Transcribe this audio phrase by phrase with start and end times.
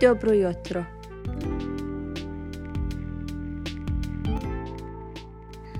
[0.00, 0.82] Доброе утро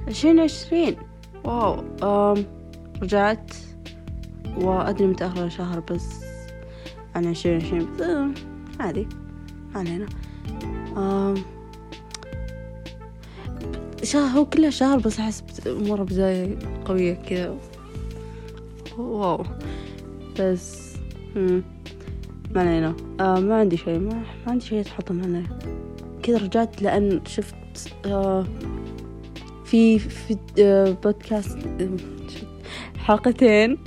[0.08, 0.96] عشرين عشرين
[1.44, 2.44] wow um
[3.02, 3.54] رجعت
[4.56, 6.24] وأدري متأخرة شهر بس
[7.14, 8.02] عن عشرين عشرين بس
[8.80, 9.08] عادي
[9.74, 10.06] علينا
[10.96, 11.34] um
[14.02, 17.58] شهر هو كله شهر بس أحس مرة بداية قوية كذا
[18.98, 19.44] wow
[20.40, 20.94] بس
[21.36, 21.62] مم.
[22.54, 22.94] ما علينا.
[23.20, 23.98] آه ما عندي شيء.
[23.98, 25.46] ما, ما عندي شيء أتحطم عنه
[26.22, 27.54] كذا رجعت لأن شفت
[28.06, 28.46] آه
[29.64, 31.88] في في آه بودكاست آه،
[32.98, 33.78] حلقتين.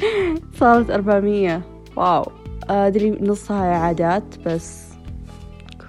[0.59, 1.61] صارت أربعمية.
[1.95, 2.31] واو.
[2.69, 4.83] آه، أدري نصها إعادات بس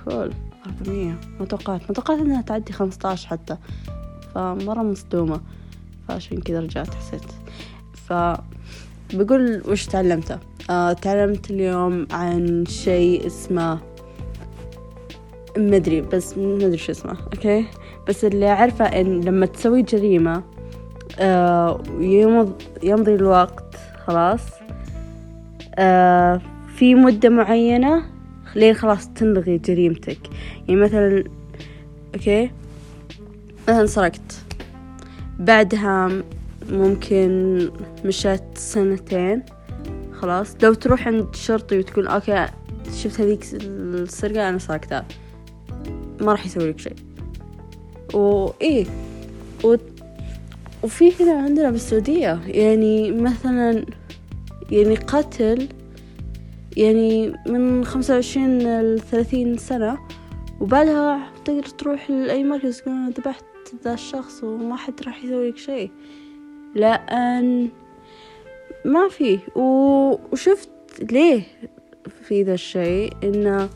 [0.05, 0.33] كول
[0.67, 1.20] أربعمية.
[1.41, 3.56] ما توقعت ما توقعت إنها تعدي خمسطاش حتى.
[4.34, 5.41] فمرة مصدومة.
[6.09, 7.23] فعشان كذا رجعت حسيت.
[7.95, 8.12] ف
[9.15, 13.79] بقول وش تعلمته؟ تعلمت اليوم عن شيء اسمه
[15.57, 17.65] مدري بس مدري شو اسمه أوكي؟
[18.09, 20.42] بس اللي أعرفه إن لما تسوي جريمة
[21.19, 23.77] آه يمض يمضي الوقت
[24.07, 24.41] خلاص
[25.79, 26.41] آه
[26.77, 28.03] في مدة معينة
[28.55, 30.19] لين خلاص تنلغي جريمتك؟
[30.69, 31.25] يعني مثلا
[32.14, 32.51] Okay؟
[33.69, 34.45] مثلا سرقت.
[35.39, 36.11] بعدها
[36.70, 37.59] ممكن
[38.05, 39.42] مشت سنتين.
[40.19, 40.56] خلاص.
[40.62, 42.47] لو تروح عند شرطي وتقول okay
[42.94, 45.06] شفت هذيك السرقة أنا سرقتها.
[46.20, 46.97] ما راح يسوي لك شيء.
[48.14, 48.86] وايه
[49.64, 49.77] و...
[50.83, 53.84] وفي هنا عندنا بالسعودية يعني مثلا
[54.70, 55.69] يعني قتل
[56.77, 59.98] يعني من خمسة وعشرين لثلاثين سنة
[60.61, 63.44] وبعدها تقدر تروح لأي مركز تقول أنا ذبحت
[63.84, 65.91] ذا الشخص وما حد راح يسوي لك شيء.
[66.74, 67.69] لأن
[68.84, 69.39] ما في.
[69.57, 70.69] وشفت
[71.12, 71.43] ليه
[72.23, 73.69] في ذا الشيء؟ إنه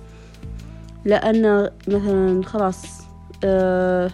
[1.05, 3.03] لأن مثلا خلاص
[3.45, 4.11] آه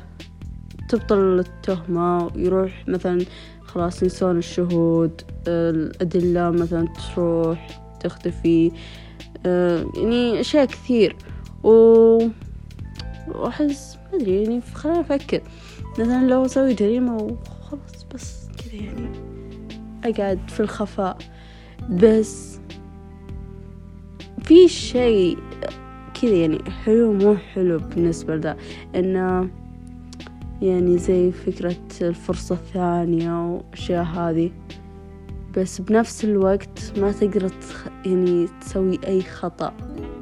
[0.89, 3.25] تبطل التهمة ويروح مثلا
[3.63, 8.73] خلاص ينسون الشهود آه، الأدلة مثلا تروح تختفي
[9.47, 11.17] آه، يعني أشياء كثير.
[11.63, 11.71] و
[13.29, 15.41] وأحس ما أدري يعني خليني أفكر
[15.99, 19.28] مثلا لو أسوي جريمة وخلاص بس كذا يعني.
[20.09, 21.19] أقعد في الخفاء.
[21.91, 22.61] بس
[24.43, 25.39] في شيء
[26.23, 28.57] كذا يعني حلو مو حلو بالنسبة لذا
[28.95, 29.51] إنه
[30.63, 34.51] يعني زي فكرة الفرصة الثانية وأشياء هذه.
[35.57, 37.53] بس بنفس الوقت ما تقدر.
[38.07, 39.73] يعني تسوي أي خطأ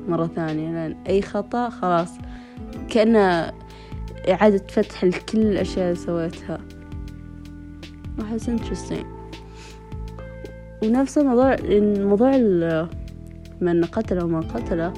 [0.09, 2.11] مرة ثانية لأن أي خطأ خلاص
[2.91, 3.53] كأنه
[4.29, 6.59] إعادة فتح لكل الأشياء اللي سويتها.
[8.21, 9.16] أحس interesting.
[10.83, 12.89] ونفس الموضوع ال-
[13.61, 14.93] من قتل وما قتلة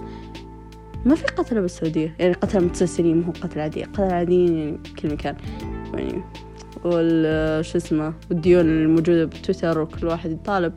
[1.04, 2.14] ما في قتلة بالسعودية.
[2.18, 3.84] يعني قتلة متسلسلين مو قتلة عادية.
[3.84, 5.36] قتلة عاديين يعني بكل مكان.
[5.94, 6.22] يعني
[6.84, 10.72] وال شو اسمه والديون الموجودة بتويتر وكل واحد يطالب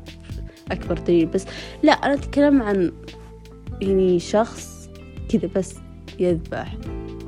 [0.71, 1.25] أكبر دليل.
[1.25, 1.45] بس
[1.83, 2.91] لا أنا أتكلم عن
[3.81, 4.89] يعني شخص
[5.29, 5.75] كذا بس
[6.19, 6.75] يذبح.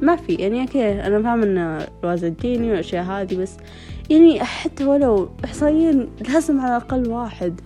[0.01, 0.33] ما في.
[0.33, 3.57] يعني أوكي أنا فاهم إن الوازع الديني والأشياء هذه بس
[4.09, 7.61] يعني حتى ولو احصائيا لازم على الأقل واحد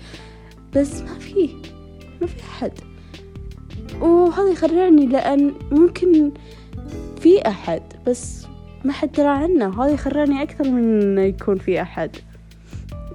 [0.76, 1.50] بس ما في
[2.22, 2.72] ما في أحد.
[4.02, 6.32] وهذا يخرعني لأن ممكن
[7.20, 8.46] في أحد بس
[8.86, 9.80] ما حد درى عنه.
[9.80, 12.16] وهذا يخرعني أكثر من إنه يكون في أحد.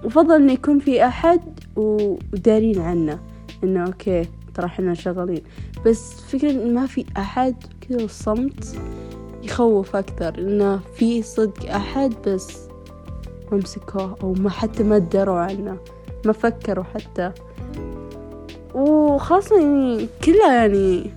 [0.05, 1.41] وفضل إنه يكون في أحد
[1.77, 3.21] و- ودارين عنه
[3.65, 4.25] إنه أوكي
[4.55, 5.43] ترى إحنا شغالين.
[5.87, 7.55] بس فكرة إن ما في أحد
[7.88, 8.77] كذا الصمت
[9.43, 10.38] يخوف أكثر.
[10.38, 12.59] إنه في صدق أحد بس
[13.53, 15.79] ما مسكوه أو ما حتى ما دروا عنه
[16.27, 17.33] ما فكروا حتى.
[18.75, 21.11] وخاصة يعني كلها يعني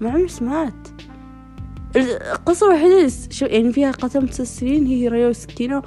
[0.00, 0.72] ما عمري سمعت.
[1.96, 5.82] القصة الوحيدة شو يعني فيها قتل متسلسلين هي ريا وسكينة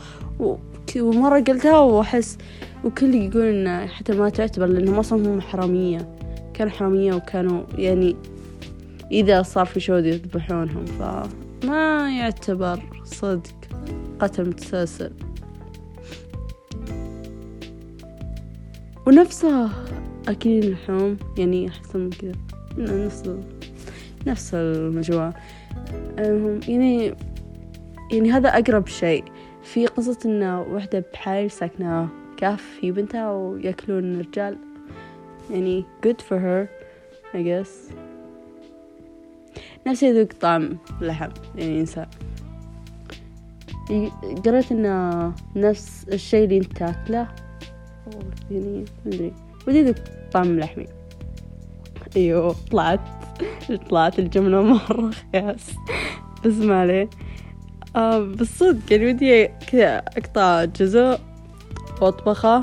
[1.00, 2.38] ومرة قلتها وأحس
[2.84, 6.16] وكل يقول إن حتى ما تعتبر لأنهم أصلا هم حرامية.
[6.54, 8.16] كانوا حرامية وكانوا يعني
[9.12, 13.56] إذا صار في شهود يذبحونهم فما يعتبر صدق
[14.19, 15.12] قتل متسلسل.
[19.07, 19.69] ونفسه
[20.28, 22.31] أكلين اللحوم يعني أحسن كذا
[22.78, 23.36] نفس
[24.28, 25.34] نفس المجموعة.
[26.68, 27.16] يعني
[28.12, 29.24] يعني هذا أقرب شيء.
[29.63, 34.57] في قصة إن وحدة بحايل ساكنة كهف في بنتها ويأكلون الرجال.
[35.51, 36.68] يعني good for her
[37.34, 37.94] I guess.
[39.88, 42.06] نفسي يذوق طعم اللحم يعني إنسان
[43.92, 44.12] ي-
[44.46, 47.28] قريت إنه نفس الشيء اللي أنت تاكله
[48.52, 49.34] يعني مدري
[49.68, 49.96] ودي يذوق
[50.31, 50.86] طعم لحمي.
[52.16, 53.00] أيوه طلعت.
[53.90, 55.72] طلعت الجملة مرة خياس.
[56.46, 57.10] بس ما عليه.
[57.96, 61.19] آه بالصدق يعني ودي كذا أقطع جزء
[62.02, 62.62] وأطبخه.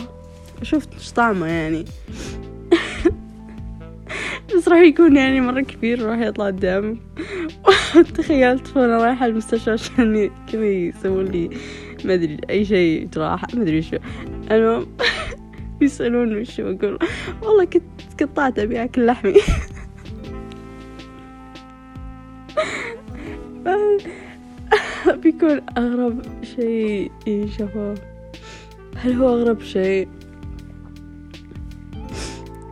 [0.60, 1.84] وشفت إيش طعمه يعني.
[4.56, 6.98] بس راح يكون يعني مرة كبير راح يطلع الدم
[8.16, 11.50] تخيلت وأنا رايحة المستشفى عشان كذا يسوون لي
[12.04, 13.96] ما أدري أي شيء جراحة ما أدري شو.
[14.50, 14.86] المهم.
[15.82, 16.98] يسألون وش أقول
[17.42, 19.34] والله كنت قطعت أبي أكل لحمي.
[25.22, 27.10] بيكون أغرب شيء
[27.58, 27.94] شافوه
[28.96, 30.08] هل هو أغرب شيء؟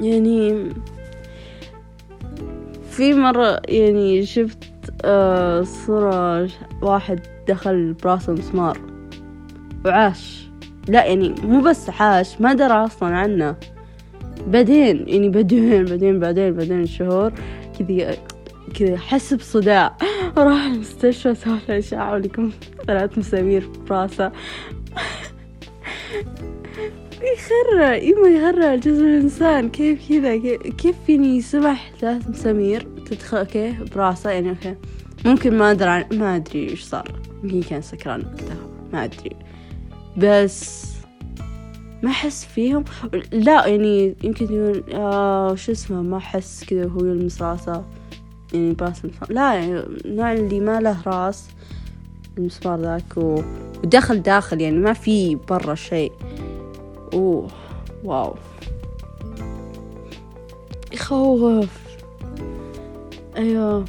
[0.01, 0.71] يعني
[2.91, 4.65] في مرة يعني شفت
[5.05, 6.49] آه صورة
[6.83, 8.79] واحد دخل براسه مسمار.
[9.85, 10.50] وعاش.
[10.91, 13.57] لا يعني مو بس عاش ما درى أصلا عنه.
[14.47, 17.33] بعدين يعني بعدين بعدين بعدين بعدين شهور
[17.79, 18.17] كذي
[18.75, 19.97] كذا حس بصداع.
[20.39, 22.51] راح المستشفى سوى له إشعة ولقوا
[22.87, 24.33] ثلاث مسامير براسه
[27.23, 29.69] يخرع إما يخرع جسم الإنسان.
[29.69, 34.75] كيف كذا؟ كيف فيني سمح ثلاث مسامير تدخل okay براسه؟ يعني okay.
[35.25, 37.21] ممكن ما أدري ما أدري إيش صار.
[37.45, 38.57] يمكن كان سكران وقتها
[38.93, 39.37] ما أدري.
[40.17, 40.91] بس
[42.03, 42.85] ما أحس فيهم.
[43.33, 47.85] لا يعني يمكن يقول آه شو اسمه ما أحس كذا وهو يلمس راسه
[48.53, 51.49] يعني براس لا يعني النوع اللي ما له راس
[52.39, 53.43] المسمار ذاك و...
[53.85, 56.13] ودخل داخل يعني ما في برا شيء.
[57.13, 57.49] أوه
[58.05, 58.35] واو.
[60.93, 61.69] يخوف
[63.37, 63.85] أيوه.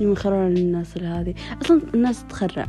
[0.00, 2.66] يوم يخرعون الناس هذه أصلا الناس تخرع.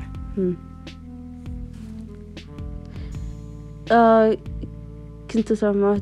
[3.92, 4.38] آه
[5.32, 5.98] كنت أسمع مع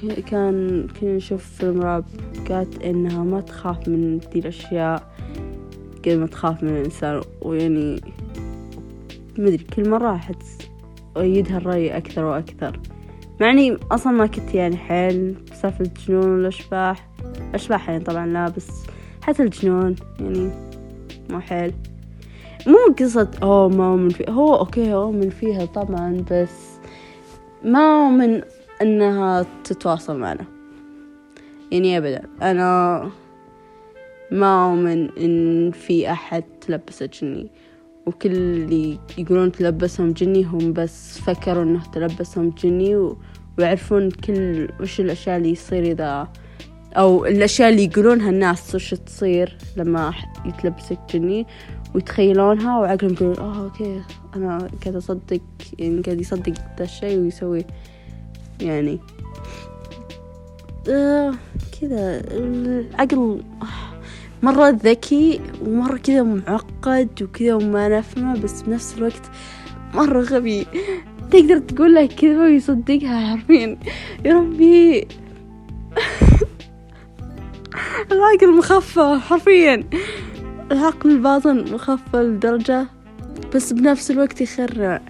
[0.00, 2.04] وكان كنا نشوف فيلم رعب.
[2.50, 5.12] قالت إنها ما تخاف من دي الأشياء
[6.04, 7.20] قد ما تخاف من الإنسان.
[7.42, 8.00] ويعني
[9.38, 10.58] مدري كل مرة أحس
[11.16, 12.80] أيدها الرأي أكثر وأكثر.
[13.40, 17.08] مع إني أصلا ما كنت يعني حيل بسالفة الجنون والأشباح
[17.54, 17.88] أشباح.
[17.88, 18.68] يعني طبعا لا بس
[19.22, 20.50] حتى الجنون يعني
[21.30, 21.72] مو حيل.
[22.66, 26.77] مو قصة أوه ما أؤمن فيها هو أوكي أؤمن فيها طبعا بس
[27.64, 28.42] ما أؤمن
[28.82, 30.44] أنها تتواصل معنا.
[31.72, 32.22] يعني أبدا.
[32.42, 33.10] أنا
[34.30, 37.50] ما أؤمن إن في أحد تلبسه جني.
[38.06, 43.16] وكل اللي يقولون تلبسهم جني هم بس فكروا إنه تلبسهم جني.
[43.58, 46.28] ويعرفون كل وش الأشياء اللي يصير إذا
[46.96, 50.14] أو الأشياء اللي يقولونها الناس وش تصير لما
[50.46, 51.46] يتلبسك جني.
[51.98, 54.02] ويتخيلونها وعقلهم يقول آه أوكي
[54.36, 55.40] أنا قاعد أصدق
[55.78, 57.64] يعني قاعد يصدق ذا الشيء ويسوي.
[58.60, 58.98] يعني
[60.88, 61.34] آه
[61.80, 63.42] كذا العقل
[64.42, 69.30] مرة ذكي ومرة كذا معقد وكذا وما نفهمه بس بنفس الوقت
[69.94, 70.66] مرة غبي.
[71.30, 73.78] تقدر تقول له كذا ويصدقها حرفيا
[74.24, 75.08] يا ربي.
[78.12, 79.84] العقل مخفى حرفيا
[80.72, 82.86] العقل الباطن مخفى لدرجة
[83.54, 85.00] بس بنفس الوقت يخرع.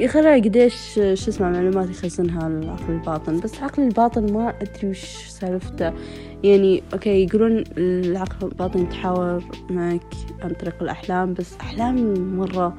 [0.00, 3.40] يخرع قديش شو اسمه معلومات يخزنها العقل الباطن.
[3.40, 5.92] بس العقل الباطن ما أدري وش سالفته.
[6.44, 12.76] يعني أوكي يقولون العقل الباطن يتحاور معك عن طريق الأحلام بس أحلام مرة.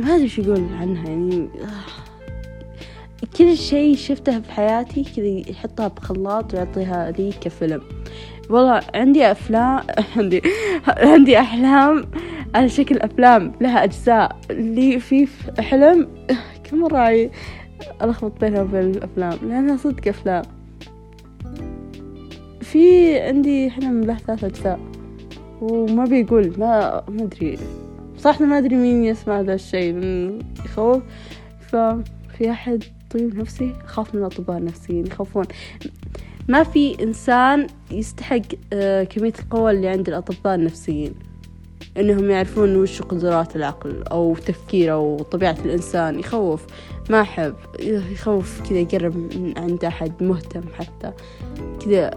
[0.00, 1.48] ما أدري شو يقول عنها يعني
[3.38, 7.80] كل شيء شفته في حياتي كذا يحطها بخلاط ويعطيها لي كفيلم.
[8.50, 9.80] والله عندي أفلام
[10.16, 10.42] عندي
[10.86, 12.04] عندي أحلام
[12.54, 14.36] على شكل أفلام لها أجزاء.
[14.50, 16.08] اللي في حلم
[16.64, 17.30] كم مرة
[18.02, 20.42] ألخبط بينها وبين الأفلام لأنها صدق أفلام.
[22.60, 24.80] في عندي حلم له ثلاث أجزاء
[25.60, 27.58] وما بيقول ما ما أدري.
[28.18, 31.02] صراحة ما أدري مين يسمع هذا الشيء من يخوف.
[31.60, 35.44] ففي أحد طبيب نفسي؟ أخاف من الأطباء النفسيين يخافون.
[36.48, 38.40] ما في إنسان يستحق
[38.72, 41.14] آه، كمية القوة اللي عند الأطباء النفسيين.
[41.96, 46.18] إنهم يعرفون وش قدرات العقل أو تفكيره وطبيعة الإنسان.
[46.18, 46.66] يخوف
[47.10, 47.54] ما أحب.
[47.80, 51.12] يخوف كذا يقرب من عند أحد مهتم حتى.
[51.84, 52.10] كذا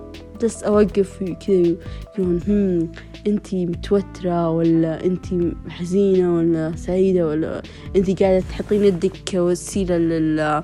[0.43, 1.75] بس أوقف كذا
[2.17, 2.91] يقولون هم
[3.27, 7.61] أنتي متوترة ولا أنتي حزينة ولا سعيدة ولا
[7.95, 10.63] أنتي قاعدة تحطين يدك كوسيلة لل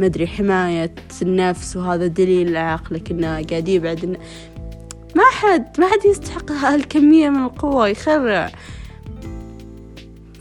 [0.00, 4.18] ما أدري حماية النفس وهذا دليل عقلك إنه قاعد يبعد إنه
[5.16, 8.50] ما حد ما حد يستحق هالكمية من القوة يخرع.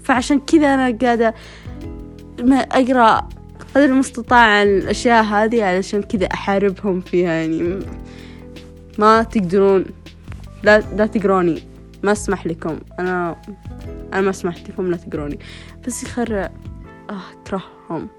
[0.03, 1.33] فعشان كذا أنا قاعدة
[2.43, 3.29] ما أقرأ
[3.75, 7.79] قدر المستطاع عن الأشياء هذه علشان كذا أحاربهم فيها يعني
[8.97, 9.85] ما تقدرون
[10.63, 11.63] لا لا تقروني
[12.03, 12.79] ما أسمح لكم.
[12.99, 13.35] أنا
[14.13, 15.39] أنا ما سمحت لكم لا تقروني.
[15.87, 16.51] بس يخرع.
[17.09, 18.18] آه اكرههم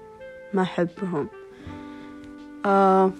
[0.53, 1.27] ما أحبهم.
[2.65, 3.11] آه.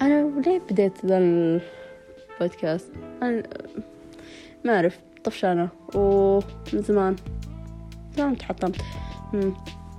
[0.00, 3.42] أنا ليه بديت ذا البودكاست؟ أنا
[4.64, 7.16] ما أعرف طفشانة ومن زمان.
[8.16, 8.76] زمان تحطمت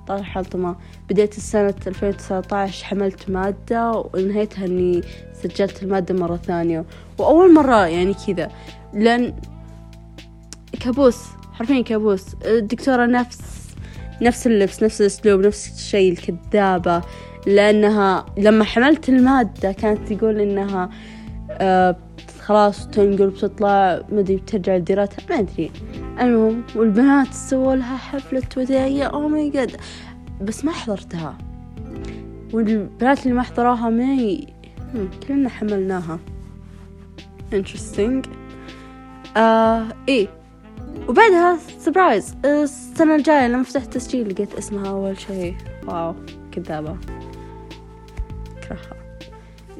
[0.07, 0.75] طال حلطمة
[1.09, 5.01] بديت السنة 2019 حملت مادة وانهيتها إني
[5.33, 6.85] سجلت المادة مرة ثانية.
[7.17, 8.51] وأول مرة يعني كذا.
[8.93, 9.33] لأن
[10.79, 12.25] كابوس حرفيا كابوس.
[12.45, 13.60] الدكتورة نفس
[14.21, 17.01] نفس اللبس نفس الأسلوب نفس الشيء الكذابة
[17.47, 20.89] لأنها لما حملت المادة كانت تقول إنها
[21.51, 21.95] آه
[22.41, 25.71] خلاص تنقل بتطلع مدري بترجع لديرتها ما أدري.
[26.21, 29.75] المهم والبنات سووا لها حفلة وداعية oh my god
[30.41, 31.37] بس ما حضرتها.
[32.53, 34.47] والبنات اللي ما حضروها ماي
[35.27, 36.19] كلنا حملناها.
[37.53, 38.27] Interesting.
[39.37, 40.27] آه إيه.
[41.09, 45.55] وبعدها surprise السنة الجاية لما فتحت تسجيل لقيت اسمها أول شيء.
[45.87, 46.15] wow
[46.51, 46.97] كذابة.
[48.57, 49.01] أكرهها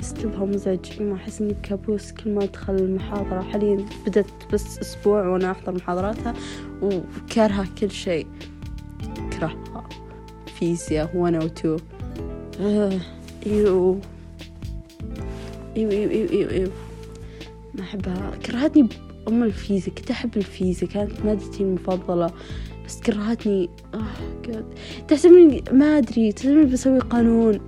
[0.02, 5.52] أسلوبها مزعج ما أحس إني بكابوس كل ما أدخل المحاضرة حاليا بدأت بس أسبوع وأنا
[5.52, 6.34] أحضر محاضراتها
[6.82, 8.28] وكارهة كل شيء.
[9.28, 9.90] أكرهها
[10.60, 11.78] فيزياء 1 و 2
[12.60, 13.00] آه
[13.46, 14.00] إيو
[15.78, 16.70] إيو إيو, إيو.
[17.76, 18.32] ما أحبها.
[18.46, 18.90] كرهتني
[19.28, 22.30] أم الفيزياء كنت أحب الفيزياء كانت مادتي المفضلة.
[22.86, 24.66] بس كرهتني آه جاد
[25.08, 27.60] تحسبني ما أدري تحسبني بسوي قانون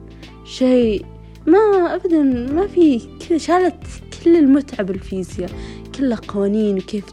[0.46, 1.06] شيء.
[1.48, 3.84] ما أبدا ما في كذا شالت
[4.24, 5.50] كل المتعة بالفيزياء.
[5.98, 7.06] كلها قوانين وكيف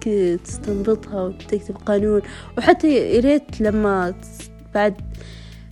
[0.00, 2.22] تستنبطها وتكتب قانون.
[2.58, 4.14] وحتى يا ريت لما
[4.74, 4.94] بعد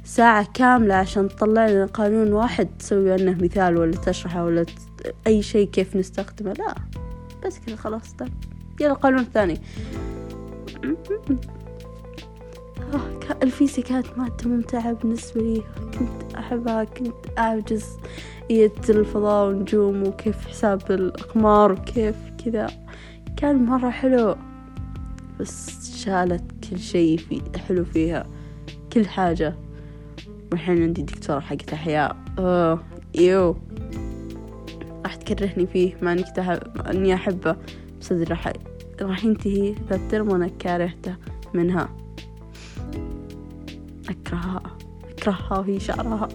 [0.05, 4.67] ساعة كاملة عشان تطلع لنا قانون واحد تسوي عنه مثال ولا تشرحه ولا
[5.27, 6.53] أي شيء كيف نستخدمه.
[6.53, 6.75] لا.
[7.47, 8.33] بس كذا خلاص طيب.
[8.81, 9.61] يلا القانون الثاني.
[12.95, 15.63] آه الفيزياء كانت مادة ممتعة بالنسبة لي.
[15.99, 17.85] كنت أحبها كنت أعجز.
[18.51, 22.67] إيد الفضاء والنجوم وكيف حساب الأقمار وكيف كذا.
[23.37, 24.37] كان مرة حلو
[25.41, 28.27] بس شالت كل شيء في حلو فيها.
[28.93, 29.55] كل حاجة.
[30.53, 32.17] والحين عندي دكتورة حقت أحياء.
[32.39, 32.83] أوه
[33.15, 33.57] يو.
[35.29, 36.39] راح تكرهني فيه مع إني كنت
[36.91, 37.57] إني أحبه.
[38.01, 38.53] بس راح
[39.01, 41.17] راح ينتهي ذا الترم وأنا كارهته
[41.55, 41.89] منها.
[44.09, 44.63] أكرهها.
[45.11, 46.29] أكرهها وهي شعرها.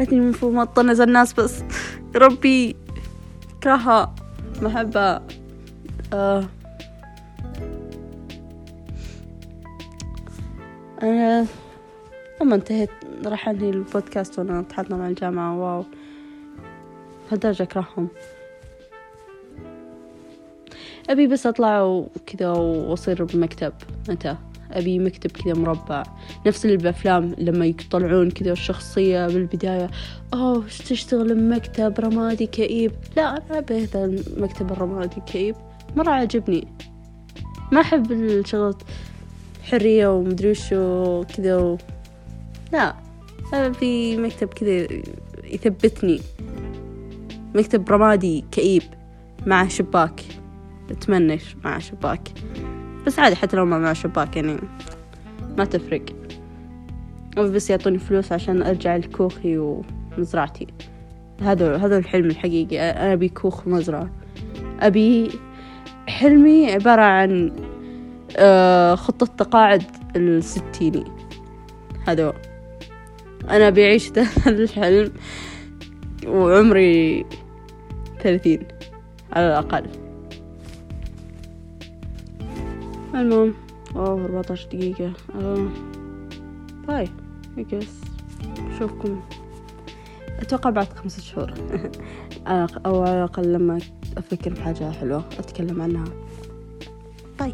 [0.00, 1.62] أدري المفروض ما أطنز الناس بس
[2.16, 2.76] ربي
[3.58, 4.14] أكرهها.
[4.62, 5.22] ما أحبها
[6.12, 6.44] آه.
[11.02, 11.46] أنا
[12.42, 12.90] لما انتهيت
[13.26, 15.58] راح أنهي البودكاست وأنا أتحدث مع الجامعة.
[15.58, 15.84] واو.
[17.30, 18.08] لهالدرجة أكرههم
[21.10, 23.72] أبي بس أطلع وكذا وأصير بمكتب.
[24.08, 24.36] متى
[24.72, 26.02] أبي مكتب كذا مربع.
[26.46, 29.90] نفس اللي بأفلام لما يطلعون كذا الشخصية بالبداية.
[30.34, 35.56] أوه تشتغل بمكتب رمادي كئيب؟ لا أنا أبي هذا المكتب الرمادي الكئيب
[35.96, 36.68] مرة عجبني
[37.72, 38.82] ما أحب الشغلات
[39.62, 41.78] حرية ومدري وشو كذا و...
[42.72, 42.94] لا
[43.72, 44.86] في مكتب كذا
[45.44, 46.20] يثبتني.
[47.54, 48.82] مكتب رمادي كئيب
[49.46, 50.20] مع شباك.
[50.90, 52.28] أتمنى مع شباك.
[53.06, 54.56] بس عادي حتى لو ما مع شباك يعني
[55.58, 56.02] ما تفرق.
[57.36, 60.66] بس يعطوني فلوس عشان أرجع لكوخي ومزرعتي.
[61.42, 62.80] هذا هذا الحلم الحقيقي.
[62.80, 64.10] أنا أبي كوخ ومزرعة.
[64.80, 65.30] أبي
[66.08, 67.52] حلمي عبارة عن
[68.36, 69.82] آه، خطة تقاعد
[70.16, 71.04] الستيني.
[72.06, 72.32] هذا
[73.50, 75.12] أنا بعيش ده الحلم
[76.26, 77.26] وعمري
[78.22, 78.68] ثلاثين
[79.32, 79.86] على الأقل.
[83.14, 83.54] المهم
[83.96, 85.12] أوه أربعتاش دقيقة.
[85.34, 85.68] آه.
[86.88, 87.08] باي
[87.58, 87.84] I
[88.74, 89.20] أشوفكم
[90.38, 91.54] أتوقع بعد خمسة شهور.
[92.86, 93.78] أو على الأقل لما
[94.18, 96.04] أفكر بحاجة حلوة أتكلم عنها.
[97.38, 97.52] باي